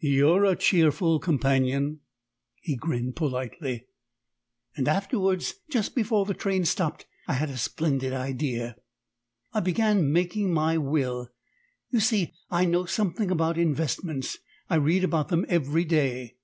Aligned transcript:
"You 0.00 0.30
are 0.30 0.46
a 0.46 0.56
cheerful 0.56 1.18
companion!" 1.20 2.00
He 2.62 2.74
grinned 2.74 3.16
politely. 3.16 3.86
"And 4.74 4.88
afterwards 4.88 5.56
just 5.70 5.94
before 5.94 6.24
the 6.24 6.32
train 6.32 6.64
stopped 6.64 7.04
I 7.28 7.34
had 7.34 7.50
a 7.50 7.58
splendid 7.58 8.14
idea. 8.14 8.76
I 9.52 9.60
began 9.60 10.10
making 10.10 10.54
my 10.54 10.78
will. 10.78 11.28
You 11.90 12.00
see, 12.00 12.32
I 12.50 12.64
know 12.64 12.86
something 12.86 13.30
about 13.30 13.58
investments. 13.58 14.38
I 14.70 14.76
read 14.76 15.04
about 15.04 15.28
them 15.28 15.44
every 15.50 15.84
day." 15.84 16.36